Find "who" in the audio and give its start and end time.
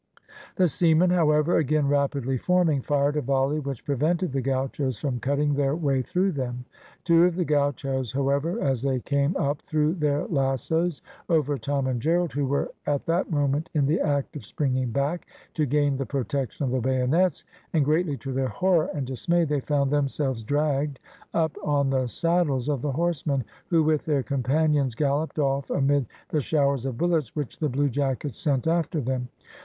12.33-12.47, 23.67-23.83